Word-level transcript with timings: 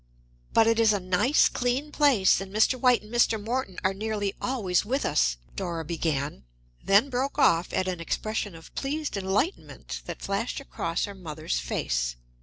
"But 0.51 0.65
it 0.65 0.79
is 0.79 0.93
a 0.93 0.99
nice, 0.99 1.47
clean 1.47 1.91
place, 1.91 2.41
and 2.41 2.51
Mr. 2.51 2.73
White 2.73 3.03
and 3.03 3.13
Mr. 3.13 3.39
Morton 3.39 3.77
are 3.83 3.93
nearly 3.93 4.33
always 4.41 4.83
with 4.83 5.05
us," 5.05 5.37
Dora 5.55 5.85
began, 5.85 6.43
then 6.83 7.11
broke 7.11 7.37
off 7.37 7.71
at 7.71 7.87
an 7.87 7.99
expression 7.99 8.55
of 8.55 8.73
pleased 8.73 9.15
enlightenment 9.15 10.01
that 10.07 10.23
flashed 10.23 10.59
across 10.59 11.05
her 11.05 11.13
mother's 11.13 11.59
face. 11.59 12.15